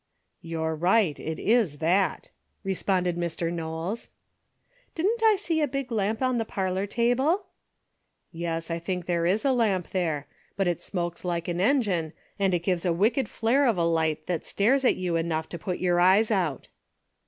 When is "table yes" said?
6.87-8.71